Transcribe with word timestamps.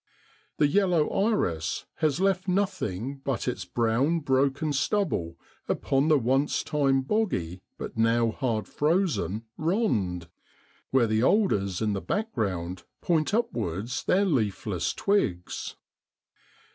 The 0.57 0.65
yellow 0.67 1.07
iris 1.11 1.85
has 1.97 2.19
left 2.19 2.47
nothing 2.47 3.17
but 3.17 3.47
its 3.47 3.65
brown 3.65 4.21
broken 4.21 4.73
stubble 4.73 5.37
upon 5.69 6.07
the 6.07 6.17
once 6.17 6.63
time 6.63 7.03
boggy, 7.03 7.61
but 7.77 7.95
now 7.99 8.31
hard 8.31 8.67
frozen 8.67 9.43
* 9.51 9.57
rond,' 9.69 10.27
where 10.89 11.05
the 11.05 11.21
alders 11.23 11.83
in 11.83 11.93
the 11.93 12.01
background 12.01 12.81
point 13.01 13.31
upwards 13.31 14.03
their 14.05 14.25
leafless 14.25 14.91
twigs. 14.95 15.75